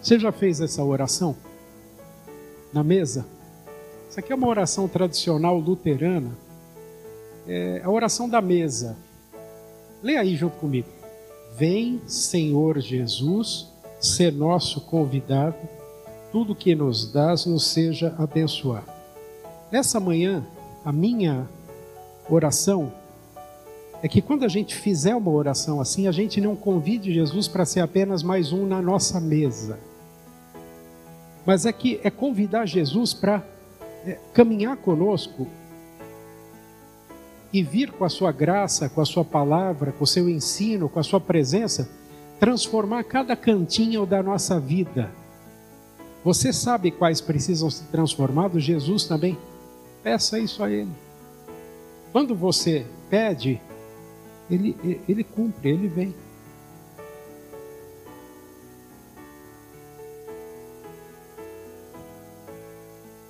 [0.00, 1.36] Você já fez essa oração?
[2.72, 3.24] Na mesa?
[4.12, 6.36] Isso aqui é uma oração tradicional luterana.
[7.48, 8.94] É a oração da mesa.
[10.02, 10.88] Leia aí junto comigo.
[11.56, 15.56] Vem, Senhor Jesus, ser nosso convidado,
[16.30, 18.84] tudo que nos dás nos seja abençoado.
[19.70, 20.46] Nessa manhã,
[20.84, 21.48] a minha
[22.28, 22.92] oração
[24.02, 27.64] é que quando a gente fizer uma oração assim, a gente não convide Jesus para
[27.64, 29.80] ser apenas mais um na nossa mesa,
[31.46, 33.51] mas é que é convidar Jesus para
[34.06, 35.46] é, caminhar conosco
[37.52, 40.98] e vir com a sua graça, com a sua palavra, com o seu ensino, com
[40.98, 41.88] a sua presença,
[42.40, 45.10] transformar cada cantinho da nossa vida.
[46.24, 48.62] Você sabe quais precisam ser transformados?
[48.62, 49.36] Jesus também.
[50.02, 50.90] Peça isso a Ele.
[52.12, 53.60] Quando você pede,
[54.50, 54.76] Ele,
[55.08, 56.14] ele cumpre, Ele vem.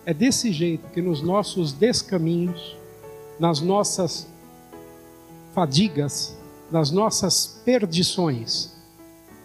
[0.05, 2.76] É desse jeito que nos nossos descaminhos,
[3.38, 4.26] nas nossas
[5.55, 6.36] fadigas,
[6.70, 8.72] nas nossas perdições,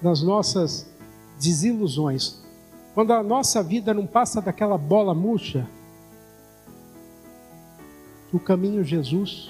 [0.02, 0.90] nas nossas
[1.40, 2.42] desilusões.
[2.94, 5.68] Quando a nossa vida não passa daquela bola murcha,
[8.34, 9.50] o caminho Jesus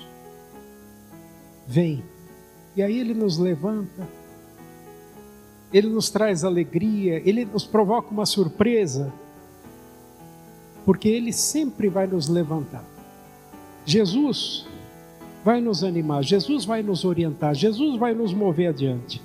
[1.67, 2.03] vem.
[2.75, 4.07] E aí ele nos levanta,
[5.73, 9.11] ele nos traz alegria, ele nos provoca uma surpresa,
[10.87, 12.85] porque ele sempre vai nos levantar.
[13.85, 14.65] Jesus
[15.43, 19.21] vai nos animar, Jesus vai nos orientar, Jesus vai nos mover adiante.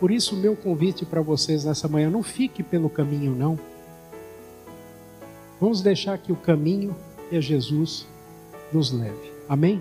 [0.00, 3.56] Por isso, meu convite para vocês nessa manhã: não fique pelo caminho, não.
[5.60, 6.96] Vamos deixar que o caminho
[7.30, 8.04] é Jesus
[8.72, 9.32] nos leve.
[9.48, 9.80] Amém?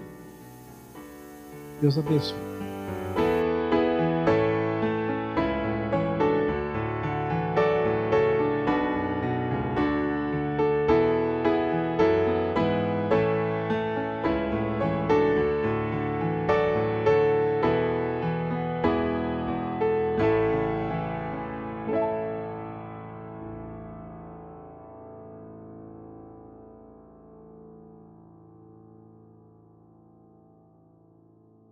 [1.81, 2.46] Deus abençoe.